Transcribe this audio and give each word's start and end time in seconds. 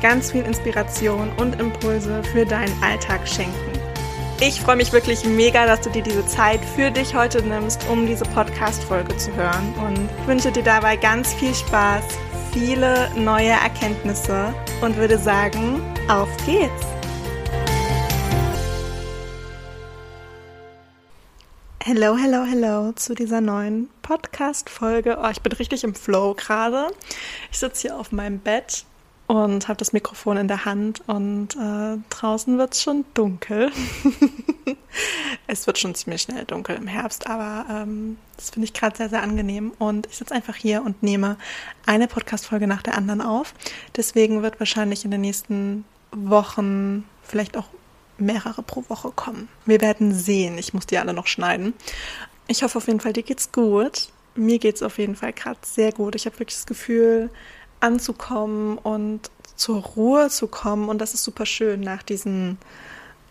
ganz 0.00 0.32
viel 0.32 0.42
Inspiration 0.42 1.30
und 1.38 1.60
Impulse 1.60 2.22
für 2.24 2.44
deinen 2.44 2.72
Alltag 2.82 3.26
schenken. 3.26 3.72
Ich 4.40 4.60
freue 4.60 4.76
mich 4.76 4.92
wirklich 4.92 5.24
mega, 5.24 5.64
dass 5.64 5.80
du 5.80 5.90
dir 5.90 6.02
diese 6.02 6.26
Zeit 6.26 6.60
für 6.62 6.90
dich 6.90 7.14
heute 7.14 7.42
nimmst, 7.42 7.88
um 7.88 8.06
diese 8.06 8.24
Podcast-Folge 8.24 9.16
zu 9.16 9.34
hören 9.34 9.74
und 9.86 10.28
wünsche 10.28 10.52
dir 10.52 10.62
dabei 10.62 10.96
ganz 10.96 11.32
viel 11.32 11.54
Spaß, 11.54 12.04
viele 12.52 13.10
neue 13.16 13.50
Erkenntnisse 13.50 14.52
und 14.82 14.96
würde 14.96 15.16
sagen, 15.16 15.80
auf 16.08 16.28
geht's! 16.44 16.86
Hello, 21.88 22.16
hello, 22.16 22.44
hello 22.44 22.92
zu 22.92 23.14
dieser 23.14 23.40
neuen 23.40 23.88
Podcast-Folge. 24.02 25.18
Oh, 25.22 25.30
ich 25.30 25.40
bin 25.40 25.52
richtig 25.52 25.84
im 25.84 25.94
Flow 25.94 26.34
gerade. 26.34 26.88
Ich 27.52 27.58
sitze 27.58 27.82
hier 27.82 27.96
auf 27.96 28.12
meinem 28.12 28.40
Bett 28.40 28.84
und 29.26 29.66
habe 29.66 29.76
das 29.76 29.92
Mikrofon 29.92 30.36
in 30.36 30.48
der 30.48 30.64
Hand 30.64 31.02
und 31.08 31.56
äh, 31.56 31.98
draußen 32.10 32.58
wird 32.58 32.74
es 32.74 32.82
schon 32.82 33.04
dunkel. 33.14 33.72
es 35.46 35.66
wird 35.66 35.78
schon 35.78 35.94
ziemlich 35.94 36.22
schnell 36.22 36.44
dunkel 36.44 36.76
im 36.76 36.86
Herbst, 36.86 37.26
aber 37.26 37.66
ähm, 37.68 38.18
das 38.36 38.50
finde 38.50 38.66
ich 38.66 38.72
gerade 38.72 38.96
sehr, 38.96 39.08
sehr 39.08 39.22
angenehm. 39.22 39.72
Und 39.78 40.06
ich 40.06 40.16
sitze 40.16 40.34
einfach 40.34 40.54
hier 40.54 40.82
und 40.82 41.02
nehme 41.02 41.36
eine 41.86 42.06
Podcast-Folge 42.06 42.68
nach 42.68 42.82
der 42.82 42.96
anderen 42.96 43.20
auf. 43.20 43.52
Deswegen 43.96 44.42
wird 44.42 44.60
wahrscheinlich 44.60 45.04
in 45.04 45.10
den 45.10 45.22
nächsten 45.22 45.84
Wochen 46.12 47.04
vielleicht 47.22 47.56
auch 47.56 47.66
mehrere 48.18 48.62
pro 48.62 48.84
Woche 48.88 49.10
kommen. 49.10 49.48
Wir 49.64 49.80
werden 49.80 50.14
sehen. 50.14 50.56
Ich 50.56 50.72
muss 50.72 50.86
die 50.86 50.98
alle 50.98 51.12
noch 51.12 51.26
schneiden. 51.26 51.74
Ich 52.46 52.62
hoffe 52.62 52.78
auf 52.78 52.86
jeden 52.86 53.00
Fall, 53.00 53.12
dir 53.12 53.24
geht's 53.24 53.50
gut. 53.50 54.08
Mir 54.36 54.58
geht's 54.58 54.82
auf 54.82 54.98
jeden 54.98 55.16
Fall 55.16 55.32
gerade 55.32 55.58
sehr 55.62 55.92
gut. 55.92 56.14
Ich 56.14 56.26
habe 56.26 56.38
wirklich 56.38 56.56
das 56.56 56.66
Gefühl, 56.66 57.30
anzukommen 57.86 58.78
und 58.78 59.30
zur 59.54 59.82
Ruhe 59.82 60.28
zu 60.28 60.48
kommen. 60.48 60.88
Und 60.88 60.98
das 60.98 61.14
ist 61.14 61.24
super 61.24 61.46
schön 61.46 61.80
nach 61.80 62.02
diesen 62.02 62.58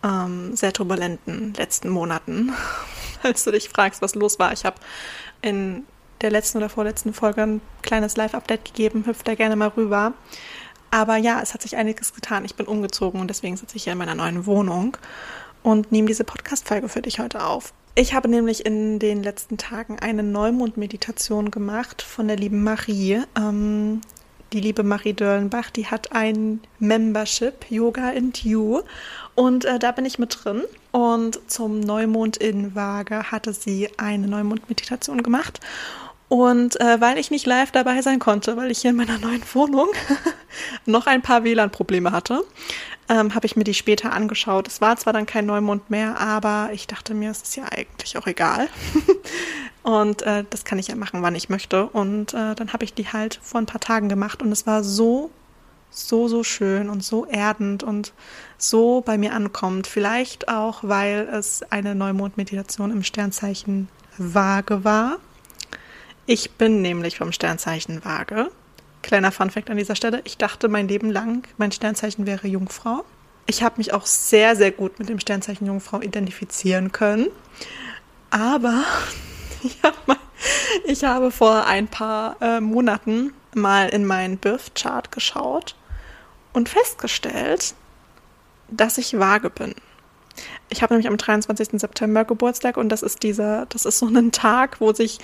ähm, 0.02 0.56
sehr 0.56 0.72
turbulenten 0.72 1.54
letzten 1.54 1.90
Monaten. 1.90 2.52
Falls 3.22 3.44
du 3.44 3.52
dich 3.52 3.68
fragst, 3.68 4.02
was 4.02 4.14
los 4.14 4.38
war. 4.38 4.52
Ich 4.52 4.64
habe 4.64 4.76
in 5.42 5.84
der 6.22 6.30
letzten 6.30 6.58
oder 6.58 6.68
vorletzten 6.68 7.12
Folge 7.12 7.42
ein 7.42 7.60
kleines 7.82 8.16
Live-Update 8.16 8.64
gegeben. 8.64 9.04
Hüpft 9.06 9.28
da 9.28 9.34
gerne 9.34 9.56
mal 9.56 9.68
rüber. 9.68 10.14
Aber 10.90 11.16
ja, 11.16 11.40
es 11.42 11.52
hat 11.52 11.62
sich 11.62 11.76
einiges 11.76 12.14
getan. 12.14 12.44
Ich 12.44 12.54
bin 12.54 12.66
umgezogen 12.66 13.20
und 13.20 13.28
deswegen 13.28 13.56
sitze 13.56 13.76
ich 13.76 13.84
hier 13.84 13.92
in 13.92 13.98
meiner 13.98 14.14
neuen 14.14 14.46
Wohnung 14.46 14.96
und 15.62 15.92
nehme 15.92 16.08
diese 16.08 16.24
Podcast-Folge 16.24 16.88
für 16.88 17.02
dich 17.02 17.18
heute 17.18 17.44
auf. 17.44 17.74
Ich 17.96 18.14
habe 18.14 18.28
nämlich 18.28 18.64
in 18.64 18.98
den 18.98 19.22
letzten 19.22 19.56
Tagen 19.58 19.98
eine 19.98 20.22
Neumond-Meditation 20.22 21.50
gemacht 21.50 22.02
von 22.02 22.28
der 22.28 22.36
lieben 22.36 22.62
Marie. 22.62 23.22
Ähm, 23.36 24.00
die 24.52 24.60
liebe 24.60 24.82
Marie 24.82 25.12
Dörlenbach, 25.12 25.70
die 25.70 25.86
hat 25.86 26.12
ein 26.12 26.60
Membership, 26.78 27.66
Yoga 27.70 28.10
and 28.10 28.44
You. 28.44 28.82
Und 29.34 29.64
äh, 29.64 29.78
da 29.78 29.92
bin 29.92 30.04
ich 30.04 30.18
mit 30.18 30.44
drin. 30.44 30.62
Und 30.92 31.38
zum 31.50 31.80
Neumond 31.80 32.36
in 32.36 32.74
Waage 32.74 33.30
hatte 33.30 33.52
sie 33.52 33.90
eine 33.98 34.26
Neumond-Meditation 34.26 35.22
gemacht. 35.22 35.60
Und 36.28 36.80
äh, 36.80 37.00
weil 37.00 37.18
ich 37.18 37.30
nicht 37.30 37.46
live 37.46 37.70
dabei 37.70 38.02
sein 38.02 38.18
konnte, 38.18 38.56
weil 38.56 38.70
ich 38.70 38.78
hier 38.78 38.90
in 38.90 38.96
meiner 38.96 39.18
neuen 39.18 39.42
Wohnung 39.52 39.88
noch 40.86 41.06
ein 41.06 41.22
paar 41.22 41.44
WLAN-Probleme 41.44 42.10
hatte, 42.10 42.42
ähm, 43.08 43.34
habe 43.34 43.46
ich 43.46 43.54
mir 43.54 43.62
die 43.62 43.74
später 43.74 44.12
angeschaut. 44.12 44.66
Es 44.66 44.80
war 44.80 44.96
zwar 44.96 45.12
dann 45.12 45.26
kein 45.26 45.46
Neumond 45.46 45.88
mehr, 45.90 46.18
aber 46.18 46.70
ich 46.72 46.88
dachte 46.88 47.14
mir, 47.14 47.30
es 47.30 47.42
ist 47.42 47.56
ja 47.56 47.64
eigentlich 47.70 48.16
auch 48.18 48.26
egal. 48.26 48.68
und 49.86 50.22
äh, 50.22 50.42
das 50.50 50.64
kann 50.64 50.80
ich 50.80 50.88
ja 50.88 50.96
machen, 50.96 51.22
wann 51.22 51.36
ich 51.36 51.48
möchte. 51.48 51.86
Und 51.86 52.34
äh, 52.34 52.56
dann 52.56 52.72
habe 52.72 52.82
ich 52.82 52.92
die 52.92 53.06
halt 53.06 53.38
vor 53.40 53.60
ein 53.60 53.66
paar 53.66 53.80
Tagen 53.80 54.08
gemacht 54.08 54.42
und 54.42 54.50
es 54.50 54.66
war 54.66 54.82
so, 54.82 55.30
so, 55.90 56.26
so 56.26 56.42
schön 56.42 56.90
und 56.90 57.04
so 57.04 57.24
erdend 57.24 57.84
und 57.84 58.12
so 58.58 59.00
bei 59.00 59.16
mir 59.16 59.32
ankommt. 59.32 59.86
Vielleicht 59.86 60.48
auch, 60.48 60.80
weil 60.82 61.28
es 61.32 61.62
eine 61.70 61.94
Neumond-Meditation 61.94 62.90
im 62.90 63.04
Sternzeichen 63.04 63.88
Waage 64.18 64.82
war. 64.82 65.18
Ich 66.26 66.50
bin 66.50 66.82
nämlich 66.82 67.18
vom 67.18 67.30
Sternzeichen 67.30 68.04
Waage. 68.04 68.50
Kleiner 69.02 69.30
Funfact 69.30 69.70
an 69.70 69.76
dieser 69.76 69.94
Stelle. 69.94 70.20
Ich 70.24 70.36
dachte 70.36 70.66
mein 70.66 70.88
Leben 70.88 71.12
lang, 71.12 71.46
mein 71.58 71.70
Sternzeichen 71.70 72.26
wäre 72.26 72.48
Jungfrau. 72.48 73.04
Ich 73.46 73.62
habe 73.62 73.76
mich 73.76 73.92
auch 73.92 74.06
sehr, 74.06 74.56
sehr 74.56 74.72
gut 74.72 74.98
mit 74.98 75.08
dem 75.08 75.20
Sternzeichen 75.20 75.64
Jungfrau 75.64 76.00
identifizieren 76.00 76.90
können. 76.90 77.28
Aber 78.30 78.82
ich, 80.86 81.04
habe 81.04 81.30
vor 81.30 81.66
ein 81.66 81.88
paar 81.88 82.36
äh, 82.40 82.60
Monaten 82.60 83.32
mal 83.54 83.88
in 83.88 84.04
meinen 84.04 84.38
Birth-Chart 84.38 85.10
geschaut 85.10 85.76
und 86.52 86.68
festgestellt, 86.68 87.74
dass 88.68 88.98
ich 88.98 89.18
vage 89.18 89.50
bin. 89.50 89.74
Ich 90.68 90.82
habe 90.82 90.94
nämlich 90.94 91.08
am 91.08 91.16
23. 91.16 91.80
September 91.80 92.24
Geburtstag 92.24 92.76
und 92.76 92.88
das 92.88 93.02
ist 93.02 93.22
dieser, 93.22 93.66
das 93.66 93.84
ist 93.84 93.98
so 93.98 94.06
ein 94.06 94.32
Tag, 94.32 94.80
wo 94.80 94.92
sich 94.92 95.18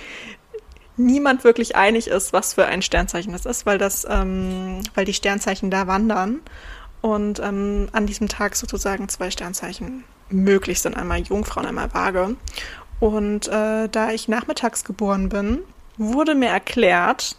niemand 0.97 1.43
wirklich 1.43 1.75
einig 1.75 2.07
ist, 2.07 2.33
was 2.33 2.53
für 2.53 2.65
ein 2.65 2.81
Sternzeichen 2.81 3.33
das 3.33 3.45
ist, 3.45 3.65
weil 3.65 3.77
das, 3.77 4.05
ähm, 4.09 4.81
weil 4.95 5.05
die 5.05 5.13
Sternzeichen 5.13 5.71
da 5.71 5.87
wandern 5.87 6.39
und 7.01 7.39
ähm, 7.39 7.89
an 7.91 8.05
diesem 8.05 8.29
Tag 8.29 8.55
sozusagen 8.55 9.09
zwei 9.09 9.31
Sternzeichen 9.31 10.03
möglich 10.29 10.81
sind, 10.81 10.95
einmal 10.95 11.19
Jungfrau 11.19 11.61
und 11.61 11.67
einmal 11.67 11.93
Waage. 11.93 12.35
Und 13.03 13.49
äh, 13.49 13.89
da 13.89 14.11
ich 14.13 14.29
nachmittags 14.29 14.85
geboren 14.85 15.27
bin, 15.27 15.59
wurde 15.97 16.35
mir 16.35 16.47
erklärt, 16.47 17.35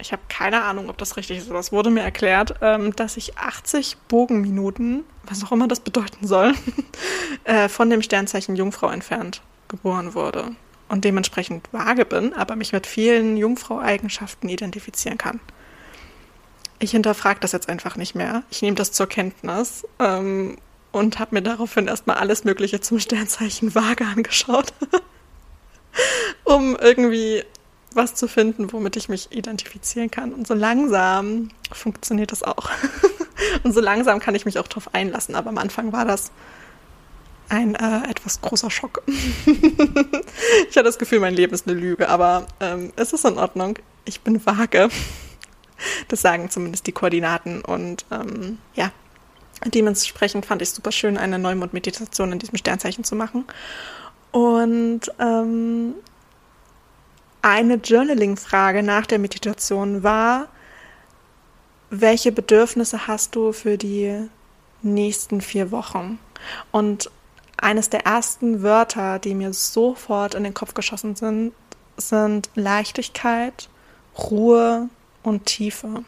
ich 0.00 0.10
habe 0.10 0.22
keine 0.28 0.64
Ahnung, 0.64 0.90
ob 0.90 0.98
das 0.98 1.16
richtig 1.16 1.38
ist, 1.38 1.48
aber 1.48 1.60
es 1.60 1.70
wurde 1.70 1.90
mir 1.90 2.00
erklärt, 2.00 2.56
ähm, 2.60 2.96
dass 2.96 3.16
ich 3.16 3.38
80 3.38 3.96
Bogenminuten, 4.08 5.04
was 5.22 5.44
auch 5.44 5.52
immer 5.52 5.68
das 5.68 5.78
bedeuten 5.78 6.26
soll, 6.26 6.54
äh, 7.44 7.68
von 7.68 7.90
dem 7.90 8.02
Sternzeichen 8.02 8.56
Jungfrau 8.56 8.88
entfernt 8.88 9.40
geboren 9.68 10.14
wurde 10.14 10.56
und 10.88 11.04
dementsprechend 11.04 11.72
vage 11.72 12.06
bin, 12.06 12.34
aber 12.34 12.56
mich 12.56 12.72
mit 12.72 12.84
vielen 12.84 13.36
Jungfrau-Eigenschaften 13.36 14.48
identifizieren 14.48 15.16
kann. 15.16 15.38
Ich 16.80 16.90
hinterfrage 16.90 17.38
das 17.38 17.52
jetzt 17.52 17.68
einfach 17.68 17.94
nicht 17.94 18.16
mehr. 18.16 18.42
Ich 18.50 18.62
nehme 18.62 18.74
das 18.74 18.90
zur 18.90 19.06
Kenntnis 19.06 19.86
ähm, 20.00 20.56
und 20.94 21.18
habe 21.18 21.34
mir 21.34 21.42
daraufhin 21.42 21.88
erstmal 21.88 22.16
alles 22.16 22.44
Mögliche 22.44 22.80
zum 22.80 23.00
Sternzeichen 23.00 23.74
Waage 23.74 24.04
angeschaut, 24.04 24.72
um 26.44 26.76
irgendwie 26.76 27.42
was 27.92 28.14
zu 28.14 28.28
finden, 28.28 28.72
womit 28.72 28.96
ich 28.96 29.08
mich 29.08 29.32
identifizieren 29.32 30.10
kann. 30.10 30.32
Und 30.32 30.46
so 30.46 30.54
langsam 30.54 31.50
funktioniert 31.72 32.32
das 32.32 32.42
auch. 32.42 32.70
und 33.64 33.72
so 33.72 33.80
langsam 33.80 34.20
kann 34.20 34.34
ich 34.34 34.44
mich 34.44 34.58
auch 34.58 34.68
darauf 34.68 34.94
einlassen. 34.94 35.34
Aber 35.34 35.50
am 35.50 35.58
Anfang 35.58 35.92
war 35.92 36.04
das 36.04 36.30
ein 37.48 37.74
äh, 37.74 38.08
etwas 38.08 38.40
großer 38.40 38.70
Schock. 38.70 39.02
ich 39.06 40.76
hatte 40.76 40.84
das 40.84 40.98
Gefühl, 40.98 41.20
mein 41.20 41.34
Leben 41.34 41.54
ist 41.54 41.68
eine 41.68 41.78
Lüge, 41.78 42.08
aber 42.08 42.46
ähm, 42.60 42.92
es 42.96 43.12
ist 43.12 43.24
in 43.24 43.38
Ordnung. 43.38 43.78
Ich 44.04 44.20
bin 44.20 44.44
vage. 44.44 44.88
Das 46.08 46.22
sagen 46.22 46.50
zumindest 46.50 46.86
die 46.86 46.92
Koordinaten. 46.92 47.62
Und 47.62 48.06
ähm, 48.10 48.58
ja, 48.74 48.92
dementsprechend 49.64 50.46
fand 50.46 50.62
ich 50.62 50.68
es 50.68 50.74
super 50.74 50.92
schön, 50.92 51.16
eine 51.16 51.38
Neumond-Meditation 51.38 52.32
in 52.32 52.38
diesem 52.38 52.56
Sternzeichen 52.56 53.04
zu 53.04 53.16
machen. 53.16 53.44
Und 54.32 55.02
ähm, 55.18 55.94
eine 57.42 57.74
Journaling-Frage 57.74 58.82
nach 58.82 59.06
der 59.06 59.18
Meditation 59.18 60.02
war, 60.02 60.48
welche 61.90 62.32
Bedürfnisse 62.32 63.06
hast 63.06 63.36
du 63.36 63.52
für 63.52 63.78
die 63.78 64.28
nächsten 64.82 65.40
vier 65.40 65.70
Wochen? 65.70 66.18
Und 66.72 67.10
eines 67.56 67.90
der 67.90 68.04
ersten 68.06 68.62
Wörter, 68.62 69.18
die 69.18 69.34
mir 69.34 69.52
sofort 69.52 70.34
in 70.34 70.44
den 70.44 70.54
Kopf 70.54 70.74
geschossen 70.74 71.16
sind, 71.16 71.52
sind 71.96 72.50
Leichtigkeit, 72.54 73.68
Ruhe 74.18 74.88
und 75.22 75.46
Tiefe. 75.46 76.04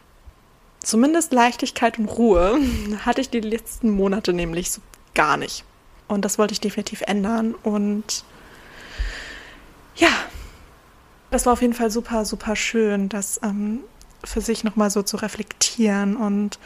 Zumindest 0.87 1.33
Leichtigkeit 1.33 1.99
und 1.99 2.07
Ruhe 2.07 2.61
hatte 3.05 3.21
ich 3.21 3.29
die 3.29 3.41
letzten 3.41 3.91
Monate 3.91 4.33
nämlich 4.33 4.71
so 4.71 4.81
gar 5.15 5.37
nicht. 5.37 5.65
Und 6.07 6.25
das 6.25 6.39
wollte 6.39 6.53
ich 6.53 6.61
definitiv 6.61 7.01
ändern. 7.01 7.57
Und 7.57 8.23
ja, 9.97 10.11
das 11.33 11.45
war 11.45 11.55
auf 11.55 11.61
jeden 11.61 11.75
Fall 11.75 11.91
super, 11.91 12.25
super 12.25 12.55
schön, 12.55 13.09
das 13.09 13.41
ähm, 13.43 13.81
für 14.23 14.41
sich 14.41 14.63
nochmal 14.63 14.91
so 14.91 15.03
zu 15.03 15.17
reflektieren. 15.17 16.17
Und 16.17 16.61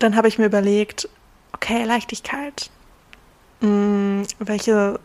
dann 0.00 0.16
habe 0.16 0.26
ich 0.26 0.38
mir 0.38 0.46
überlegt, 0.46 1.08
okay, 1.52 1.84
Leichtigkeit. 1.84 2.70
Hm, 3.60 4.26
welche 4.40 4.98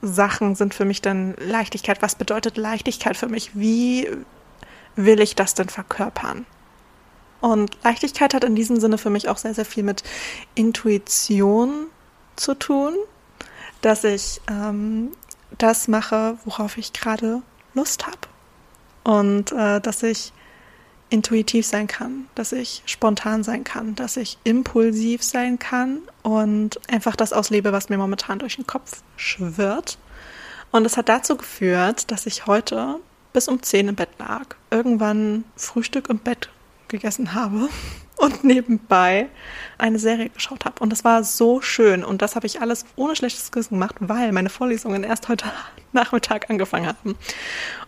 Sachen 0.00 0.54
sind 0.54 0.72
für 0.72 0.86
mich 0.86 1.02
denn 1.02 1.34
Leichtigkeit? 1.38 2.00
Was 2.00 2.14
bedeutet 2.14 2.56
Leichtigkeit 2.56 3.18
für 3.18 3.28
mich? 3.28 3.50
Wie 3.52 4.08
will 4.96 5.20
ich 5.20 5.34
das 5.34 5.52
denn 5.52 5.68
verkörpern? 5.68 6.46
Und 7.40 7.76
Leichtigkeit 7.84 8.34
hat 8.34 8.44
in 8.44 8.56
diesem 8.56 8.80
Sinne 8.80 8.98
für 8.98 9.10
mich 9.10 9.28
auch 9.28 9.36
sehr, 9.36 9.54
sehr 9.54 9.64
viel 9.64 9.84
mit 9.84 10.02
Intuition 10.54 11.86
zu 12.36 12.54
tun, 12.54 12.94
dass 13.80 14.04
ich 14.04 14.40
ähm, 14.50 15.12
das 15.56 15.88
mache, 15.88 16.38
worauf 16.44 16.78
ich 16.78 16.92
gerade 16.92 17.42
Lust 17.74 18.06
habe. 18.06 18.18
Und 19.04 19.52
äh, 19.52 19.80
dass 19.80 20.02
ich 20.02 20.32
intuitiv 21.10 21.66
sein 21.66 21.86
kann, 21.86 22.28
dass 22.34 22.52
ich 22.52 22.82
spontan 22.84 23.42
sein 23.42 23.64
kann, 23.64 23.94
dass 23.94 24.16
ich 24.16 24.38
impulsiv 24.44 25.22
sein 25.22 25.58
kann 25.58 26.00
und 26.22 26.78
einfach 26.90 27.16
das 27.16 27.32
auslebe, 27.32 27.72
was 27.72 27.88
mir 27.88 27.96
momentan 27.96 28.38
durch 28.38 28.56
den 28.56 28.66
Kopf 28.66 29.02
schwirrt. 29.16 29.98
Und 30.70 30.84
es 30.84 30.98
hat 30.98 31.08
dazu 31.08 31.36
geführt, 31.36 32.10
dass 32.10 32.26
ich 32.26 32.46
heute 32.46 32.96
bis 33.32 33.48
um 33.48 33.62
10 33.62 33.88
im 33.88 33.94
Bett 33.94 34.10
lag, 34.18 34.56
irgendwann 34.70 35.44
Frühstück 35.56 36.10
im 36.10 36.18
Bett 36.18 36.50
gegessen 36.88 37.34
habe 37.34 37.68
und 38.16 38.44
nebenbei 38.44 39.28
eine 39.78 39.98
Serie 39.98 40.30
geschaut 40.30 40.64
habe. 40.64 40.80
Und 40.80 40.90
das 40.90 41.04
war 41.04 41.24
so 41.24 41.60
schön. 41.60 42.04
Und 42.04 42.22
das 42.22 42.36
habe 42.36 42.46
ich 42.46 42.60
alles 42.60 42.84
ohne 42.96 43.16
schlechtes 43.16 43.50
Gewissen 43.50 43.74
gemacht, 43.74 43.96
weil 44.00 44.32
meine 44.32 44.50
Vorlesungen 44.50 45.04
erst 45.04 45.28
heute 45.28 45.46
Nachmittag 45.92 46.50
angefangen 46.50 46.86
haben. 46.86 47.16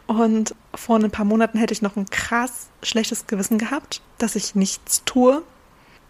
Und 0.07 0.55
vor 0.75 0.97
ein 0.97 1.11
paar 1.11 1.25
Monaten 1.25 1.59
hätte 1.59 1.73
ich 1.73 1.83
noch 1.83 1.97
ein 1.97 2.07
krass 2.11 2.69
schlechtes 2.83 3.27
Gewissen 3.27 3.59
gehabt, 3.59 4.03
dass 4.19 4.37
ich 4.37 4.55
nichts 4.55 5.05
tue. 5.05 5.43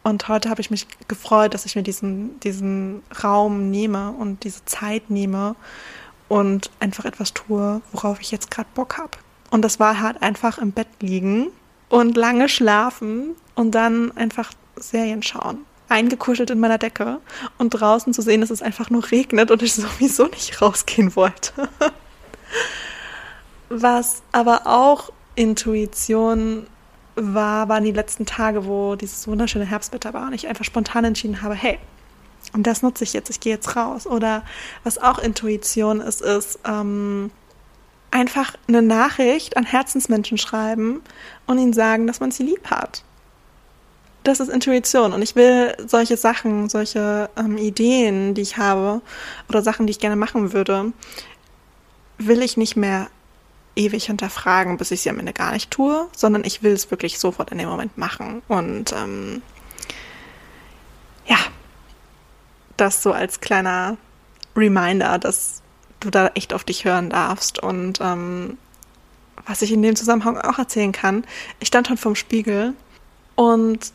Und 0.02 0.28
heute 0.28 0.48
habe 0.48 0.60
ich 0.62 0.70
mich 0.70 0.86
gefreut, 1.08 1.52
dass 1.52 1.66
ich 1.66 1.76
mir 1.76 1.82
diesen, 1.82 2.40
diesen 2.40 3.02
Raum 3.22 3.70
nehme 3.70 4.12
und 4.12 4.44
diese 4.44 4.64
Zeit 4.64 5.10
nehme 5.10 5.56
und 6.28 6.70
einfach 6.80 7.04
etwas 7.04 7.34
tue, 7.34 7.82
worauf 7.92 8.20
ich 8.20 8.30
jetzt 8.30 8.50
gerade 8.50 8.68
Bock 8.74 8.96
habe. 8.96 9.18
Und 9.50 9.62
das 9.62 9.78
war 9.78 10.00
halt 10.00 10.22
einfach 10.22 10.56
im 10.58 10.72
Bett 10.72 10.88
liegen 11.00 11.48
und 11.90 12.16
lange 12.16 12.48
schlafen 12.48 13.36
und 13.54 13.74
dann 13.74 14.16
einfach 14.16 14.52
Serien 14.76 15.22
schauen. 15.22 15.66
Eingekuschelt 15.90 16.50
in 16.50 16.60
meiner 16.60 16.78
Decke 16.78 17.18
und 17.58 17.70
draußen 17.70 18.14
zu 18.14 18.22
sehen, 18.22 18.40
dass 18.40 18.50
es 18.50 18.62
einfach 18.62 18.88
nur 18.88 19.10
regnet 19.10 19.50
und 19.50 19.62
ich 19.62 19.74
sowieso 19.74 20.26
nicht 20.28 20.62
rausgehen 20.62 21.14
wollte. 21.16 21.68
Was 23.68 24.22
aber 24.32 24.62
auch 24.66 25.12
Intuition 25.34 26.66
war, 27.16 27.68
waren 27.68 27.84
die 27.84 27.92
letzten 27.92 28.24
Tage, 28.24 28.64
wo 28.66 28.94
dieses 28.94 29.26
wunderschöne 29.28 29.64
Herbstwetter 29.64 30.14
war 30.14 30.28
und 30.28 30.32
ich 30.32 30.48
einfach 30.48 30.64
spontan 30.64 31.04
entschieden 31.04 31.42
habe, 31.42 31.54
hey, 31.54 31.78
und 32.52 32.66
das 32.66 32.82
nutze 32.82 33.04
ich 33.04 33.12
jetzt, 33.12 33.30
ich 33.30 33.40
gehe 33.40 33.54
jetzt 33.54 33.76
raus. 33.76 34.06
Oder 34.06 34.44
was 34.82 34.98
auch 34.98 35.18
Intuition 35.18 36.00
ist, 36.00 36.22
ist 36.22 36.58
ähm, 36.66 37.30
einfach 38.10 38.54
eine 38.68 38.82
Nachricht 38.82 39.56
an 39.56 39.64
Herzensmenschen 39.64 40.38
schreiben 40.38 41.02
und 41.46 41.58
ihnen 41.58 41.72
sagen, 41.72 42.06
dass 42.06 42.20
man 42.20 42.30
sie 42.30 42.42
lieb 42.42 42.70
hat. 42.70 43.04
Das 44.22 44.40
ist 44.40 44.48
Intuition 44.48 45.12
und 45.12 45.22
ich 45.22 45.34
will 45.34 45.74
solche 45.86 46.16
Sachen, 46.16 46.68
solche 46.68 47.30
ähm, 47.36 47.56
Ideen, 47.56 48.34
die 48.34 48.42
ich 48.42 48.58
habe 48.58 49.00
oder 49.48 49.62
Sachen, 49.62 49.86
die 49.86 49.92
ich 49.92 49.98
gerne 49.98 50.16
machen 50.16 50.52
würde, 50.52 50.92
will 52.18 52.42
ich 52.42 52.56
nicht 52.56 52.76
mehr 52.76 53.08
ewig 53.76 54.06
hinterfragen, 54.06 54.76
bis 54.76 54.90
ich 54.90 55.00
sie 55.00 55.10
am 55.10 55.18
Ende 55.18 55.32
gar 55.32 55.52
nicht 55.52 55.70
tue, 55.70 56.06
sondern 56.14 56.44
ich 56.44 56.62
will 56.62 56.72
es 56.72 56.90
wirklich 56.90 57.18
sofort 57.18 57.50
in 57.50 57.58
dem 57.58 57.68
Moment 57.68 57.96
machen. 57.96 58.42
Und 58.46 58.92
ähm, 58.92 59.42
ja, 61.26 61.38
das 62.76 63.02
so 63.02 63.12
als 63.12 63.40
kleiner 63.40 63.96
Reminder, 64.54 65.18
dass 65.18 65.62
du 66.00 66.10
da 66.10 66.28
echt 66.34 66.52
auf 66.52 66.64
dich 66.64 66.84
hören 66.84 67.10
darfst. 67.10 67.62
Und 67.62 68.00
ähm, 68.00 68.58
was 69.46 69.62
ich 69.62 69.72
in 69.72 69.82
dem 69.82 69.96
Zusammenhang 69.96 70.38
auch 70.38 70.58
erzählen 70.58 70.92
kann, 70.92 71.24
ich 71.60 71.68
stand 71.68 71.88
heute 71.90 72.00
vorm 72.00 72.16
Spiegel 72.16 72.74
und 73.36 73.92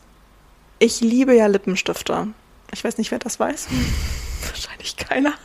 ich 0.78 1.00
liebe 1.00 1.34
ja 1.34 1.46
Lippenstifte. 1.46 2.28
Ich 2.72 2.84
weiß 2.84 2.98
nicht, 2.98 3.10
wer 3.10 3.18
das 3.18 3.38
weiß. 3.38 3.68
Wahrscheinlich 4.46 4.96
keiner. 4.96 5.34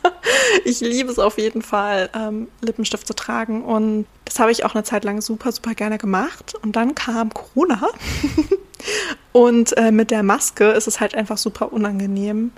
Ich 0.64 0.80
liebe 0.80 1.10
es 1.10 1.18
auf 1.18 1.38
jeden 1.38 1.62
Fall, 1.62 2.10
ähm, 2.14 2.48
Lippenstift 2.60 3.06
zu 3.06 3.14
tragen. 3.14 3.64
Und 3.64 4.06
das 4.24 4.38
habe 4.38 4.52
ich 4.52 4.64
auch 4.64 4.74
eine 4.74 4.84
Zeit 4.84 5.04
lang 5.04 5.20
super, 5.22 5.50
super 5.50 5.74
gerne 5.74 5.98
gemacht. 5.98 6.54
Und 6.62 6.76
dann 6.76 6.94
kam 6.94 7.32
Corona. 7.32 7.88
und 9.32 9.76
äh, 9.76 9.90
mit 9.90 10.10
der 10.10 10.22
Maske 10.22 10.64
ist 10.72 10.88
es 10.88 11.00
halt 11.00 11.14
einfach 11.14 11.38
super 11.38 11.72
unangenehm, 11.72 12.52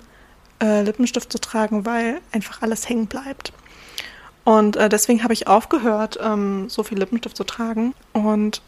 äh, 0.61 0.81
Lippenstift 0.81 1.31
zu 1.31 1.39
tragen, 1.39 1.85
weil 1.85 2.21
einfach 2.31 2.61
alles 2.61 2.89
hängen 2.89 3.07
bleibt. 3.07 3.53
Und 4.45 4.77
äh, 4.77 4.87
deswegen 4.87 5.23
habe 5.23 5.33
ich 5.33 5.47
aufgehört, 5.47 6.17
ähm, 6.21 6.69
so 6.69 6.83
viel 6.83 6.99
Lippenstift 6.99 7.35
zu 7.35 7.43
tragen. 7.43 7.93
Und 8.13 8.61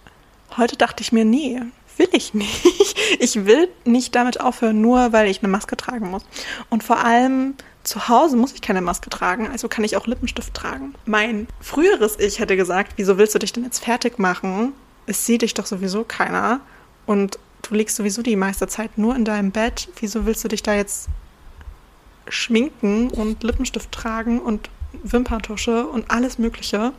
heute 0.57 0.75
dachte 0.75 1.01
ich 1.01 1.11
mir, 1.11 1.23
nee, 1.23 1.61
will 1.95 2.09
ich 2.11 2.33
nicht. 2.33 2.65
Ich 3.19 3.45
will 3.45 3.69
nicht 3.85 4.13
damit 4.15 4.41
aufhören, 4.41 4.81
nur 4.81 5.13
weil 5.13 5.27
ich 5.29 5.39
eine 5.39 5.47
Maske 5.47 5.77
tragen 5.77 6.11
muss. 6.11 6.23
Und 6.69 6.83
vor 6.83 7.03
allem 7.03 7.55
zu 7.83 8.09
Hause 8.09 8.35
muss 8.35 8.51
ich 8.51 8.61
keine 8.61 8.81
Maske 8.81 9.09
tragen, 9.09 9.47
also 9.47 9.69
kann 9.69 9.85
ich 9.85 9.95
auch 9.95 10.07
Lippenstift 10.07 10.53
tragen. 10.53 10.93
Mein 11.05 11.47
früheres 11.61 12.19
Ich 12.19 12.39
hätte 12.39 12.57
gesagt, 12.57 12.93
wieso 12.97 13.17
willst 13.17 13.33
du 13.33 13.39
dich 13.39 13.53
denn 13.53 13.63
jetzt 13.63 13.83
fertig 13.83 14.19
machen? 14.19 14.73
Es 15.05 15.25
sieht 15.25 15.41
dich 15.41 15.53
doch 15.53 15.65
sowieso 15.65 16.03
keiner. 16.03 16.59
Und 17.05 17.39
du 17.67 17.75
liegst 17.75 17.95
sowieso 17.95 18.21
die 18.21 18.35
meiste 18.35 18.67
Zeit 18.67 18.97
nur 18.97 19.15
in 19.15 19.25
deinem 19.25 19.51
Bett. 19.51 19.87
Wieso 19.99 20.25
willst 20.25 20.43
du 20.43 20.49
dich 20.49 20.63
da 20.63 20.73
jetzt 20.73 21.07
schminken 22.27 23.09
und 23.09 23.41
Lippenstift 23.41 23.91
tragen 23.91 24.41
und 24.41 24.69
Wimperntusche 25.03 25.87
und 25.87 26.09
alles 26.11 26.37
Mögliche. 26.37 26.93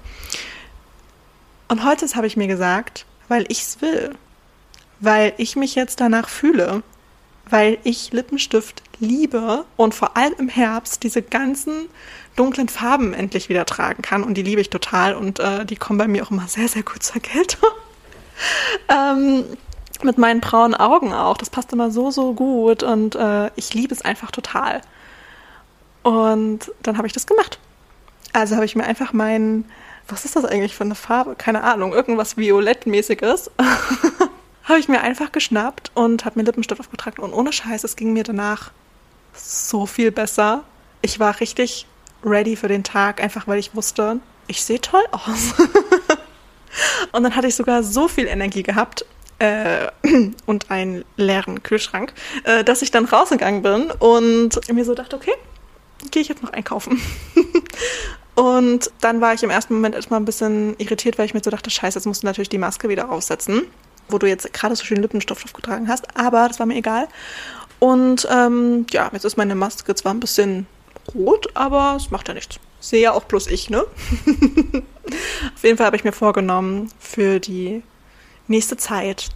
Und 1.69 1.85
heute 1.85 2.06
habe 2.14 2.26
ich 2.26 2.37
mir 2.37 2.46
gesagt, 2.46 3.05
weil 3.29 3.44
ich 3.49 3.62
es 3.62 3.81
will, 3.81 4.14
weil 5.00 5.35
ich 5.37 5.56
mich 5.56 5.75
jetzt 5.75 6.00
danach 6.00 6.29
fühle, 6.29 6.82
weil 7.49 7.79
ich 7.85 8.12
Lippenstift 8.12 8.82
liebe 9.00 9.64
und 9.76 9.94
vor 9.94 10.17
allem 10.17 10.35
im 10.38 10.49
Herbst 10.49 11.02
diese 11.02 11.23
ganzen 11.23 11.88
dunklen 12.37 12.69
Farben 12.69 13.14
endlich 13.14 13.49
wieder 13.49 13.67
tragen 13.67 14.02
kann 14.02 14.23
und 14.23 14.34
die 14.34 14.43
liebe 14.43 14.61
ich 14.61 14.70
total 14.70 15.14
und 15.14 15.41
äh, 15.41 15.64
die 15.64 15.76
kommen 15.76 15.99
bei 15.99 16.08
mir 16.08 16.25
auch 16.25 16.31
immer 16.31 16.49
sehr, 16.49 16.69
sehr 16.69 16.82
gut 16.82 17.02
zur 17.02 17.20
Geltung. 17.20 17.70
ähm, 18.89 19.44
mit 20.03 20.19
meinen 20.19 20.41
braunen 20.41 20.74
Augen 20.74 21.12
auch. 21.12 21.36
Das 21.36 21.51
passt 21.51 21.72
immer 21.72 21.91
so, 21.91 22.10
so 22.10 22.32
gut 22.32 22.82
und 22.82 23.15
äh, 23.17 23.51
ich 23.56 23.74
liebe 23.74 23.94
es 23.94 24.03
einfach 24.03 24.31
total. 24.31 24.81
Und 26.03 26.70
dann 26.82 26.96
habe 26.96 27.06
ich 27.06 27.12
das 27.12 27.27
gemacht. 27.27 27.58
Also 28.32 28.56
habe 28.56 28.65
ich 28.65 28.77
mir 28.77 28.85
einfach 28.85 29.13
meinen, 29.13 29.70
was 30.06 30.25
ist 30.25 30.37
das 30.37 30.44
eigentlich 30.44 30.75
für 30.75 30.85
eine 30.85 30.94
Farbe? 30.94 31.35
Keine 31.37 31.63
Ahnung, 31.63 31.93
irgendwas 31.93 32.37
Violettmäßiges. 32.37 33.51
habe 34.65 34.79
ich 34.79 34.89
mir 34.89 35.01
einfach 35.01 35.32
geschnappt 35.32 35.91
und 35.94 36.25
habe 36.25 36.39
mir 36.39 36.44
Lippenstift 36.44 36.81
aufgetragen. 36.81 37.23
Und 37.23 37.32
ohne 37.32 37.53
Scheiß, 37.53 37.85
es 37.85 37.97
ging 37.97 38.13
mir 38.13 38.25
danach 38.25 38.70
so 39.35 39.87
viel 39.87 40.13
besser. 40.13 40.63
Ich 41.01 41.19
war 41.19 41.41
richtig 41.41 41.87
ready 42.25 42.56
für 42.56 42.69
den 42.69 42.85
Tag, 42.85 43.23
einfach 43.23 43.47
weil 43.47 43.58
ich 43.58 43.75
wusste, 43.75 44.20
ich 44.47 44.65
sehe 44.65 44.81
toll 44.81 45.05
aus. 45.11 45.55
und 47.13 47.23
dann 47.23 47.35
hatte 47.35 47.47
ich 47.47 47.55
sogar 47.55 47.82
so 47.82 48.08
viel 48.08 48.27
Energie 48.27 48.63
gehabt 48.63 49.06
äh, 49.39 49.89
und 50.47 50.70
einen 50.70 51.05
leeren 51.17 51.63
Kühlschrank, 51.63 52.13
äh, 52.44 52.65
dass 52.65 52.82
ich 52.82 52.91
dann 52.91 53.05
rausgegangen 53.05 53.63
bin 53.63 53.91
und 53.91 54.61
mir 54.70 54.85
so 54.85 54.94
dachte, 54.94 55.17
okay, 55.17 55.35
gehe 56.11 56.23
ich 56.23 56.29
jetzt 56.29 56.43
noch 56.43 56.53
einkaufen. 56.53 57.01
und 58.38 58.92
dann 59.00 59.20
war 59.20 59.34
ich 59.34 59.42
im 59.42 59.50
ersten 59.50 59.74
Moment 59.74 59.96
erstmal 59.96 60.20
ein 60.20 60.24
bisschen 60.24 60.78
irritiert, 60.78 61.18
weil 61.18 61.26
ich 61.26 61.34
mir 61.34 61.42
so 61.42 61.50
dachte, 61.50 61.70
scheiße, 61.70 61.98
jetzt 61.98 62.06
musst 62.06 62.22
du 62.22 62.26
natürlich 62.28 62.48
die 62.48 62.56
Maske 62.56 62.88
wieder 62.88 63.10
aufsetzen, 63.10 63.62
wo 64.08 64.16
du 64.18 64.28
jetzt 64.28 64.52
gerade 64.52 64.76
so 64.76 64.84
schön 64.84 65.02
Lippenstift 65.02 65.44
aufgetragen 65.44 65.88
hast. 65.88 66.16
Aber 66.16 66.46
das 66.46 66.60
war 66.60 66.66
mir 66.66 66.76
egal. 66.76 67.08
Und 67.80 68.28
ähm, 68.30 68.86
ja, 68.92 69.10
jetzt 69.12 69.24
ist 69.24 69.38
meine 69.38 69.56
Maske 69.56 69.92
zwar 69.96 70.14
ein 70.14 70.20
bisschen 70.20 70.68
rot, 71.16 71.48
aber 71.54 71.96
es 71.96 72.12
macht 72.12 72.28
ja 72.28 72.34
nichts. 72.34 72.60
Sehe 72.78 73.02
ja 73.02 73.12
auch 73.12 73.24
bloß 73.24 73.48
ich, 73.48 73.70
ne? 73.70 73.80
Auf 75.56 75.64
jeden 75.64 75.76
Fall 75.76 75.86
habe 75.86 75.96
ich 75.96 76.04
mir 76.04 76.12
vorgenommen, 76.12 76.92
für 77.00 77.40
die 77.40 77.82
nächste 78.46 78.76
Zeit, 78.76 79.30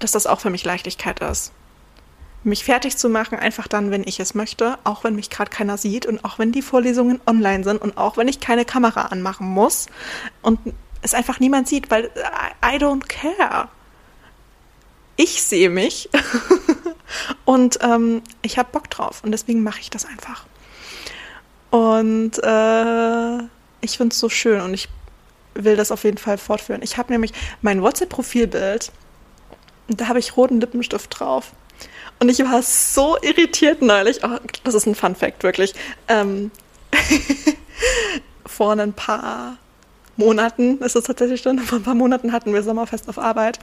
dass 0.00 0.10
das 0.10 0.26
auch 0.26 0.40
für 0.40 0.50
mich 0.50 0.64
Leichtigkeit 0.64 1.20
ist 1.20 1.52
mich 2.44 2.64
fertig 2.64 2.96
zu 2.96 3.08
machen, 3.08 3.38
einfach 3.38 3.68
dann, 3.68 3.90
wenn 3.90 4.04
ich 4.06 4.20
es 4.20 4.34
möchte, 4.34 4.78
auch 4.84 5.04
wenn 5.04 5.14
mich 5.14 5.30
gerade 5.30 5.50
keiner 5.50 5.76
sieht 5.76 6.06
und 6.06 6.24
auch 6.24 6.38
wenn 6.38 6.52
die 6.52 6.62
Vorlesungen 6.62 7.20
online 7.26 7.64
sind 7.64 7.80
und 7.80 7.96
auch 7.96 8.16
wenn 8.16 8.28
ich 8.28 8.40
keine 8.40 8.64
Kamera 8.64 9.06
anmachen 9.06 9.46
muss 9.46 9.86
und 10.42 10.58
es 11.02 11.14
einfach 11.14 11.40
niemand 11.40 11.68
sieht, 11.68 11.90
weil 11.90 12.10
I, 12.64 12.76
I 12.76 12.78
don't 12.78 13.06
care. 13.06 13.68
Ich 15.16 15.42
sehe 15.42 15.68
mich 15.68 16.08
und 17.44 17.78
ähm, 17.82 18.22
ich 18.42 18.58
habe 18.58 18.68
Bock 18.70 18.88
drauf 18.88 19.22
und 19.24 19.32
deswegen 19.32 19.62
mache 19.62 19.80
ich 19.80 19.90
das 19.90 20.06
einfach. 20.06 20.46
Und 21.70 22.38
äh, 22.42 23.38
ich 23.80 23.96
finde 23.96 24.12
es 24.12 24.20
so 24.20 24.28
schön 24.28 24.60
und 24.60 24.74
ich 24.74 24.88
will 25.54 25.76
das 25.76 25.90
auf 25.90 26.04
jeden 26.04 26.18
Fall 26.18 26.38
fortführen. 26.38 26.82
Ich 26.82 26.96
habe 26.96 27.12
nämlich 27.12 27.32
mein 27.62 27.82
WhatsApp-Profilbild, 27.82 28.92
da 29.88 30.08
habe 30.08 30.18
ich 30.18 30.36
roten 30.36 30.60
Lippenstift 30.60 31.18
drauf. 31.18 31.52
Und 32.20 32.28
ich 32.28 32.38
war 32.40 32.62
so 32.62 33.16
irritiert 33.22 33.82
neulich. 33.82 34.24
Oh, 34.24 34.38
das 34.64 34.74
ist 34.74 34.86
ein 34.86 34.94
Fun 34.94 35.14
Fact, 35.14 35.42
wirklich. 35.42 35.74
Ähm, 36.08 36.50
vor 38.46 38.72
ein 38.72 38.92
paar 38.92 39.56
Monaten, 40.16 40.78
ist 40.78 40.96
es 40.96 41.04
tatsächlich 41.04 41.40
schon, 41.40 41.60
vor 41.60 41.78
ein 41.78 41.84
paar 41.84 41.94
Monaten 41.94 42.32
hatten 42.32 42.52
wir 42.52 42.62
Sommerfest 42.64 43.08
auf 43.08 43.18
Arbeit. 43.18 43.60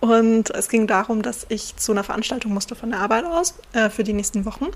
Und 0.00 0.50
es 0.50 0.68
ging 0.68 0.88
darum, 0.88 1.22
dass 1.22 1.46
ich 1.48 1.76
zu 1.76 1.92
einer 1.92 2.02
Veranstaltung 2.02 2.52
musste 2.52 2.74
von 2.74 2.90
der 2.90 2.98
Arbeit 2.98 3.24
aus 3.24 3.54
äh, 3.72 3.88
für 3.88 4.02
die 4.02 4.12
nächsten 4.12 4.44
Wochen. 4.44 4.66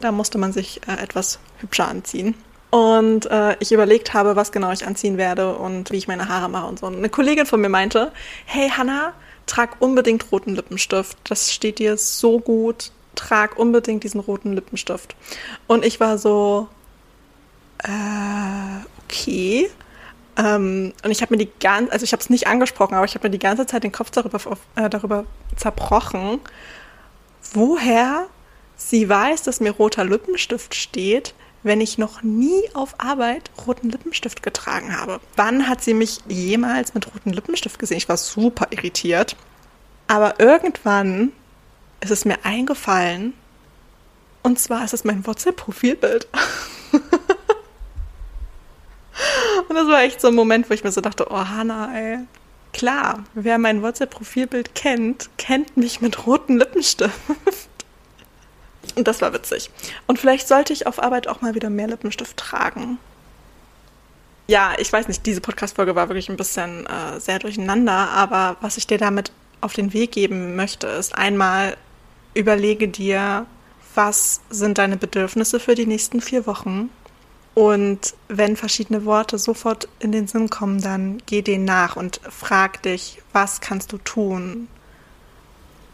Da 0.00 0.12
musste 0.12 0.38
man 0.38 0.52
sich 0.52 0.80
äh, 0.86 1.02
etwas 1.02 1.40
hübscher 1.58 1.88
anziehen. 1.88 2.34
Und 2.70 3.26
äh, 3.30 3.56
ich 3.60 3.72
überlegt 3.72 4.14
habe, 4.14 4.36
was 4.36 4.52
genau 4.52 4.72
ich 4.72 4.86
anziehen 4.86 5.16
werde 5.16 5.54
und 5.56 5.90
wie 5.90 5.96
ich 5.96 6.08
meine 6.08 6.28
Haare 6.28 6.48
mache 6.48 6.66
und 6.66 6.78
so. 6.78 6.86
Und 6.86 6.96
eine 6.96 7.08
Kollegin 7.08 7.46
von 7.46 7.60
mir 7.60 7.68
meinte, 7.68 8.12
hey 8.46 8.68
Hannah, 8.68 9.12
trag 9.46 9.76
unbedingt 9.80 10.30
roten 10.32 10.54
Lippenstift. 10.54 11.18
Das 11.24 11.52
steht 11.52 11.78
dir 11.78 11.96
so 11.96 12.40
gut. 12.40 12.90
Trag 13.14 13.58
unbedingt 13.58 14.04
diesen 14.04 14.20
roten 14.20 14.52
Lippenstift. 14.54 15.14
Und 15.66 15.84
ich 15.84 16.00
war 16.00 16.18
so, 16.18 16.68
äh, 17.84 18.84
okay. 19.04 19.70
Ähm, 20.36 20.92
und 21.04 21.10
ich 21.10 21.22
habe 21.22 21.34
mir 21.34 21.44
die 21.44 21.50
ganze, 21.60 21.92
also 21.92 22.04
ich 22.04 22.12
habe 22.12 22.20
es 22.20 22.30
nicht 22.30 22.46
angesprochen, 22.46 22.94
aber 22.94 23.04
ich 23.04 23.14
habe 23.14 23.28
mir 23.28 23.30
die 23.30 23.38
ganze 23.38 23.66
Zeit 23.66 23.84
den 23.84 23.92
Kopf 23.92 24.10
darüber, 24.10 24.40
äh, 24.74 24.90
darüber 24.90 25.24
zerbrochen, 25.56 26.40
woher 27.52 28.26
sie 28.76 29.08
weiß, 29.08 29.42
dass 29.42 29.60
mir 29.60 29.70
roter 29.70 30.04
Lippenstift 30.04 30.74
steht, 30.74 31.34
wenn 31.64 31.80
ich 31.80 31.98
noch 31.98 32.22
nie 32.22 32.62
auf 32.74 32.94
Arbeit 32.98 33.50
roten 33.66 33.90
Lippenstift 33.90 34.42
getragen 34.42 34.96
habe. 34.96 35.18
Wann 35.34 35.66
hat 35.66 35.82
sie 35.82 35.94
mich 35.94 36.20
jemals 36.28 36.94
mit 36.94 37.12
rotem 37.12 37.32
Lippenstift 37.32 37.78
gesehen? 37.78 37.96
Ich 37.96 38.08
war 38.08 38.18
super 38.18 38.68
irritiert. 38.70 39.34
Aber 40.06 40.38
irgendwann 40.38 41.32
ist 42.00 42.10
es 42.10 42.26
mir 42.26 42.44
eingefallen, 42.44 43.32
und 44.42 44.58
zwar 44.58 44.84
ist 44.84 44.92
es 44.92 45.04
mein 45.04 45.26
WhatsApp-Profilbild. 45.26 46.28
und 49.68 49.74
das 49.74 49.86
war 49.88 50.02
echt 50.02 50.20
so 50.20 50.28
ein 50.28 50.34
Moment, 50.34 50.68
wo 50.68 50.74
ich 50.74 50.84
mir 50.84 50.92
so 50.92 51.00
dachte, 51.00 51.28
oh 51.30 51.48
Hanna, 51.48 51.96
ey, 51.96 52.18
klar, 52.74 53.24
wer 53.32 53.56
mein 53.56 53.80
WhatsApp-Profilbild 53.80 54.74
kennt, 54.74 55.30
kennt 55.38 55.78
mich 55.78 56.02
mit 56.02 56.26
rotem 56.26 56.58
Lippenstift. 56.58 57.14
Und 58.96 59.08
das 59.08 59.20
war 59.20 59.32
witzig. 59.32 59.70
Und 60.06 60.18
vielleicht 60.18 60.48
sollte 60.48 60.72
ich 60.72 60.86
auf 60.86 61.02
Arbeit 61.02 61.28
auch 61.28 61.40
mal 61.40 61.54
wieder 61.54 61.70
mehr 61.70 61.88
Lippenstift 61.88 62.36
tragen. 62.36 62.98
Ja, 64.46 64.74
ich 64.78 64.92
weiß 64.92 65.08
nicht, 65.08 65.24
diese 65.24 65.40
Podcast-Folge 65.40 65.94
war 65.94 66.08
wirklich 66.08 66.28
ein 66.28 66.36
bisschen 66.36 66.86
äh, 66.86 67.18
sehr 67.18 67.38
durcheinander, 67.38 68.10
aber 68.10 68.56
was 68.60 68.76
ich 68.76 68.86
dir 68.86 68.98
damit 68.98 69.32
auf 69.62 69.72
den 69.72 69.94
Weg 69.94 70.12
geben 70.12 70.54
möchte, 70.54 70.86
ist 70.86 71.16
einmal 71.16 71.76
überlege 72.34 72.88
dir, 72.88 73.46
was 73.94 74.40
sind 74.50 74.78
deine 74.78 74.96
Bedürfnisse 74.96 75.60
für 75.60 75.74
die 75.74 75.86
nächsten 75.86 76.20
vier 76.20 76.46
Wochen? 76.46 76.90
Und 77.54 78.14
wenn 78.28 78.56
verschiedene 78.56 79.04
Worte 79.04 79.38
sofort 79.38 79.88
in 80.00 80.10
den 80.10 80.26
Sinn 80.26 80.50
kommen, 80.50 80.80
dann 80.80 81.22
geh 81.26 81.40
denen 81.40 81.64
nach 81.64 81.96
und 81.96 82.20
frag 82.28 82.82
dich, 82.82 83.22
was 83.32 83.60
kannst 83.60 83.92
du 83.92 83.98
tun? 83.98 84.68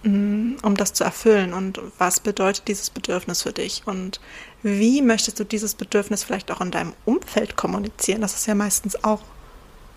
Mm, 0.03 0.55
um 0.63 0.77
das 0.77 0.95
zu 0.95 1.05
erfüllen 1.05 1.53
und 1.53 1.79
was 1.99 2.21
bedeutet 2.21 2.69
dieses 2.69 2.89
Bedürfnis 2.89 3.43
für 3.43 3.53
dich 3.53 3.83
und 3.85 4.19
wie 4.63 5.03
möchtest 5.03 5.39
du 5.39 5.45
dieses 5.45 5.75
Bedürfnis 5.75 6.25
vielleicht 6.25 6.51
auch 6.51 6.63
in 6.63 6.71
deinem 6.71 6.95
Umfeld 7.05 7.57
kommunizieren? 7.57 8.23
Das 8.23 8.35
ist 8.35 8.47
ja 8.47 8.55
meistens 8.55 9.05
auch 9.05 9.21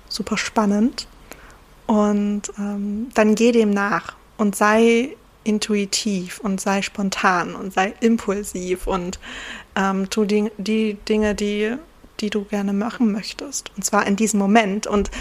super 0.09 0.37
spannend. 0.37 1.07
Und 1.85 2.43
ähm, 2.57 3.07
dann 3.13 3.35
geh 3.35 3.51
dem 3.51 3.71
nach 3.71 4.15
und 4.37 4.55
sei 4.55 5.15
intuitiv 5.43 6.39
und 6.39 6.61
sei 6.61 6.81
spontan 6.81 7.55
und 7.55 7.73
sei 7.73 7.93
impulsiv 7.99 8.87
und 8.87 9.19
ähm, 9.75 10.09
tu 10.09 10.23
die, 10.23 10.49
die 10.57 10.93
Dinge, 10.93 11.35
die, 11.35 11.75
die 12.21 12.29
du 12.29 12.45
gerne 12.45 12.73
machen 12.73 13.11
möchtest. 13.11 13.71
Und 13.75 13.83
zwar 13.83 14.07
in 14.07 14.15
diesem 14.15 14.39
Moment. 14.39 14.87
Und 14.87 15.11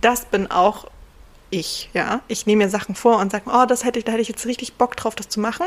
das 0.00 0.24
bin 0.24 0.50
auch 0.50 0.86
ich, 1.50 1.90
ja. 1.92 2.20
Ich 2.28 2.46
nehme 2.46 2.64
mir 2.64 2.70
Sachen 2.70 2.94
vor 2.94 3.18
und 3.18 3.32
sage, 3.32 3.50
oh, 3.52 3.66
das 3.66 3.84
hätte 3.84 3.98
ich, 3.98 4.04
da 4.04 4.12
hätte 4.12 4.22
ich 4.22 4.28
jetzt 4.28 4.46
richtig 4.46 4.74
Bock 4.74 4.96
drauf, 4.96 5.14
das 5.14 5.28
zu 5.28 5.40
machen. 5.40 5.66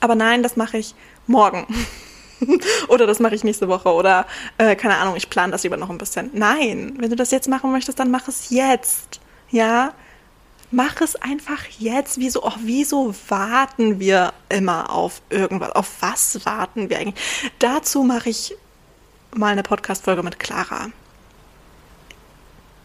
Aber 0.00 0.14
nein, 0.14 0.42
das 0.42 0.56
mache 0.56 0.78
ich 0.78 0.94
morgen. 1.26 1.66
oder 2.88 3.06
das 3.06 3.20
mache 3.20 3.34
ich 3.34 3.44
nächste 3.44 3.68
Woche. 3.68 3.92
Oder 3.92 4.26
äh, 4.58 4.76
keine 4.76 4.96
Ahnung, 4.96 5.16
ich 5.16 5.30
plane 5.30 5.52
das 5.52 5.62
lieber 5.62 5.76
noch 5.76 5.90
ein 5.90 5.98
bisschen. 5.98 6.30
Nein, 6.32 6.94
wenn 6.98 7.10
du 7.10 7.16
das 7.16 7.30
jetzt 7.30 7.48
machen 7.48 7.72
möchtest, 7.72 7.98
dann 7.98 8.10
mach 8.10 8.28
es 8.28 8.50
jetzt. 8.50 9.20
Ja. 9.50 9.94
Mach 10.70 11.00
es 11.02 11.16
einfach 11.16 11.66
jetzt. 11.78 12.18
Wieso, 12.18 12.44
oh, 12.44 12.52
wieso 12.60 13.14
warten 13.28 14.00
wir 14.00 14.32
immer 14.48 14.90
auf 14.90 15.20
irgendwas? 15.28 15.72
Auf 15.72 15.88
was 16.00 16.44
warten 16.46 16.88
wir 16.88 16.98
eigentlich? 16.98 17.22
Dazu 17.58 18.02
mache 18.02 18.30
ich 18.30 18.56
mal 19.34 19.52
eine 19.52 19.62
Podcast-Folge 19.62 20.22
mit 20.22 20.38
Clara. 20.38 20.88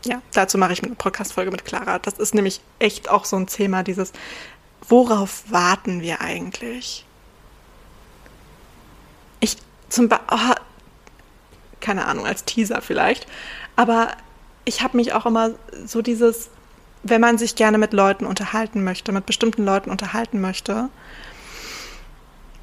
Ja, 0.07 0.21
dazu 0.31 0.57
mache 0.57 0.71
ich 0.71 0.81
eine 0.81 0.95
Podcast-Folge 0.95 1.51
mit 1.51 1.65
Clara. 1.65 1.99
Das 1.99 2.13
ist 2.13 2.33
nämlich 2.33 2.61
echt 2.79 3.09
auch 3.09 3.25
so 3.25 3.35
ein 3.35 3.47
Thema, 3.47 3.83
dieses, 3.83 4.13
worauf 4.87 5.43
warten 5.51 5.99
wir 5.99 6.21
eigentlich? 6.21 7.05
Ich 9.41 9.57
zum 9.89 10.07
Beispiel, 10.07 10.27
oh, 10.31 10.53
keine 11.81 12.05
Ahnung, 12.05 12.25
als 12.25 12.45
Teaser 12.45 12.81
vielleicht, 12.81 13.27
aber 13.75 14.11
ich 14.63 14.81
habe 14.81 14.95
mich 14.95 15.11
auch 15.11 15.25
immer 15.25 15.51
so 15.85 16.01
dieses, 16.01 16.51
wenn 17.03 17.19
man 17.19 17.37
sich 17.37 17.55
gerne 17.55 17.77
mit 17.77 17.91
Leuten 17.91 18.25
unterhalten 18.25 18.85
möchte, 18.85 19.11
mit 19.11 19.25
bestimmten 19.25 19.65
Leuten 19.65 19.89
unterhalten 19.89 20.39
möchte, 20.39 20.87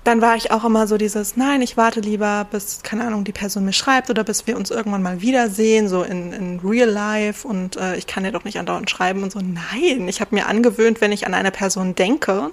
dann 0.04 0.20
war 0.20 0.36
ich 0.36 0.50
auch 0.50 0.64
immer 0.64 0.86
so 0.86 0.98
dieses, 0.98 1.36
nein, 1.36 1.62
ich 1.62 1.78
warte 1.78 2.00
lieber, 2.00 2.46
bis, 2.50 2.82
keine 2.82 3.06
Ahnung, 3.06 3.24
die 3.24 3.32
Person 3.32 3.64
mir 3.64 3.72
schreibt 3.72 4.10
oder 4.10 4.22
bis 4.22 4.46
wir 4.46 4.56
uns 4.56 4.70
irgendwann 4.70 5.02
mal 5.02 5.22
wiedersehen, 5.22 5.88
so 5.88 6.02
in, 6.02 6.32
in 6.32 6.60
real 6.60 6.88
life 6.88 7.48
und 7.48 7.76
äh, 7.76 7.96
ich 7.96 8.06
kann 8.06 8.24
ja 8.24 8.30
doch 8.30 8.44
nicht 8.44 8.58
andauernd 8.58 8.90
schreiben 8.90 9.22
und 9.22 9.32
so. 9.32 9.40
Nein, 9.40 10.06
ich 10.06 10.20
habe 10.20 10.34
mir 10.34 10.46
angewöhnt, 10.46 11.00
wenn 11.00 11.10
ich 11.10 11.26
an 11.26 11.32
eine 11.32 11.50
Person 11.50 11.94
denke 11.94 12.50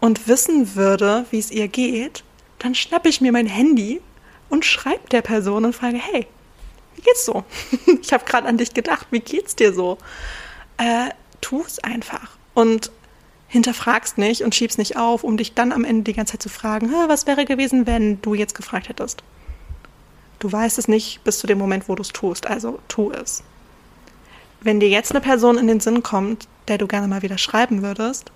und 0.00 0.26
wissen 0.26 0.74
würde, 0.74 1.26
wie 1.30 1.38
es 1.38 1.52
ihr 1.52 1.68
geht, 1.68 2.24
dann 2.58 2.74
schnappe 2.74 3.08
ich 3.08 3.20
mir 3.20 3.30
mein 3.30 3.46
Handy 3.46 4.00
und 4.48 4.64
schreibe 4.64 5.08
der 5.10 5.22
Person 5.22 5.64
und 5.64 5.76
frage, 5.76 5.98
hey, 5.98 6.26
wie 6.96 7.02
geht's 7.02 7.24
so? 7.24 7.44
ich 8.02 8.12
habe 8.12 8.24
gerade 8.24 8.48
an 8.48 8.58
dich 8.58 8.74
gedacht, 8.74 9.06
wie 9.12 9.20
geht's 9.20 9.54
dir 9.54 9.72
so? 9.72 9.96
Äh, 10.76 11.10
tu 11.40 11.62
es 11.64 11.78
einfach. 11.78 12.36
Und 12.52 12.90
hinterfragst 13.52 14.16
nicht 14.16 14.42
und 14.42 14.54
schiebst 14.54 14.78
nicht 14.78 14.96
auf, 14.96 15.24
um 15.24 15.36
dich 15.36 15.52
dann 15.52 15.72
am 15.72 15.84
Ende 15.84 16.04
die 16.04 16.14
ganze 16.14 16.32
Zeit 16.32 16.42
zu 16.42 16.48
fragen, 16.48 16.90
was 17.06 17.26
wäre 17.26 17.44
gewesen, 17.44 17.86
wenn 17.86 18.20
du 18.22 18.32
jetzt 18.32 18.54
gefragt 18.54 18.88
hättest. 18.88 19.22
Du 20.38 20.50
weißt 20.50 20.78
es 20.78 20.88
nicht 20.88 21.22
bis 21.22 21.38
zu 21.38 21.46
dem 21.46 21.58
Moment, 21.58 21.86
wo 21.86 21.94
du 21.94 22.00
es 22.00 22.08
tust, 22.08 22.46
also 22.46 22.78
tu 22.88 23.12
es. 23.12 23.42
Wenn 24.62 24.80
dir 24.80 24.88
jetzt 24.88 25.10
eine 25.10 25.20
Person 25.20 25.58
in 25.58 25.66
den 25.66 25.80
Sinn 25.80 26.02
kommt, 26.02 26.48
der 26.66 26.78
du 26.78 26.86
gerne 26.86 27.08
mal 27.08 27.20
wieder 27.20 27.36
schreiben 27.36 27.82
würdest, 27.82 28.32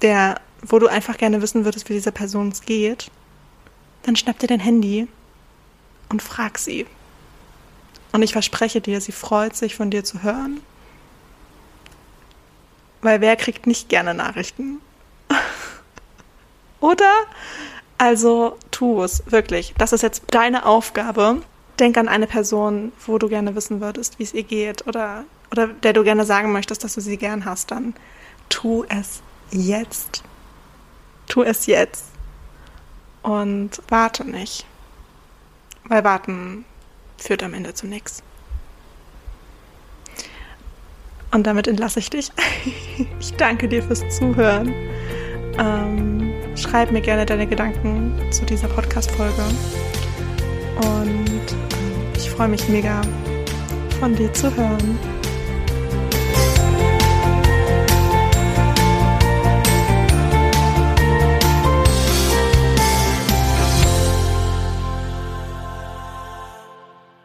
der, 0.00 0.40
wo 0.62 0.78
du 0.78 0.86
einfach 0.86 1.16
gerne 1.16 1.42
wissen 1.42 1.64
würdest, 1.64 1.88
wie 1.88 1.94
dieser 1.94 2.12
Person 2.12 2.50
es 2.50 2.62
geht, 2.62 3.10
dann 4.04 4.14
schnapp 4.14 4.38
dir 4.38 4.46
dein 4.46 4.60
Handy 4.60 5.08
und 6.08 6.22
frag 6.22 6.58
sie. 6.58 6.86
Und 8.12 8.22
ich 8.22 8.32
verspreche 8.32 8.80
dir, 8.80 9.00
sie 9.00 9.12
freut 9.12 9.56
sich 9.56 9.74
von 9.74 9.90
dir 9.90 10.04
zu 10.04 10.22
hören 10.22 10.60
weil 13.02 13.20
wer 13.20 13.36
kriegt 13.36 13.66
nicht 13.66 13.88
gerne 13.88 14.14
Nachrichten? 14.14 14.80
Oder? 16.80 17.12
Also 17.98 18.56
tu 18.70 19.02
es, 19.02 19.22
wirklich. 19.30 19.74
Das 19.76 19.92
ist 19.92 20.02
jetzt 20.02 20.22
deine 20.30 20.64
Aufgabe. 20.64 21.42
Denk 21.78 21.98
an 21.98 22.08
eine 22.08 22.26
Person, 22.26 22.92
wo 23.06 23.18
du 23.18 23.28
gerne 23.28 23.54
wissen 23.54 23.80
würdest, 23.80 24.18
wie 24.18 24.22
es 24.22 24.34
ihr 24.34 24.42
geht 24.42 24.86
oder, 24.86 25.24
oder 25.50 25.68
der 25.68 25.92
du 25.92 26.02
gerne 26.04 26.24
sagen 26.24 26.52
möchtest, 26.52 26.84
dass 26.84 26.94
du 26.94 27.00
sie 27.00 27.16
gern 27.16 27.44
hast. 27.44 27.70
Dann 27.70 27.94
tu 28.48 28.84
es 28.88 29.22
jetzt. 29.50 30.22
Tu 31.26 31.42
es 31.42 31.66
jetzt. 31.66 32.06
Und 33.22 33.82
warte 33.88 34.24
nicht. 34.24 34.66
Weil 35.84 36.04
warten 36.04 36.64
führt 37.18 37.42
am 37.42 37.54
Ende 37.54 37.74
zu 37.74 37.86
nichts. 37.86 38.22
Und 41.32 41.46
damit 41.46 41.68
entlasse 41.68 41.98
ich 42.00 42.10
dich. 42.10 42.30
Ich 43.18 43.32
danke 43.34 43.66
dir 43.66 43.82
fürs 43.82 44.06
Zuhören. 44.10 44.74
Ähm, 45.58 46.32
schreib 46.54 46.90
mir 46.90 47.00
gerne 47.00 47.24
deine 47.24 47.46
Gedanken 47.46 48.14
zu 48.30 48.44
dieser 48.44 48.68
Podcast-Folge. 48.68 49.42
Und 50.76 51.52
äh, 51.52 52.18
ich 52.18 52.28
freue 52.28 52.48
mich 52.48 52.68
mega, 52.68 53.00
von 53.98 54.14
dir 54.14 54.30
zu 54.34 54.54
hören. 54.54 54.98